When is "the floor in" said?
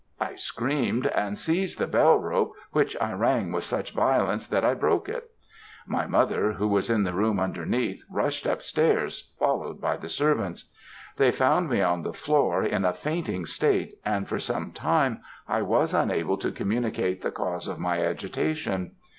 12.01-12.83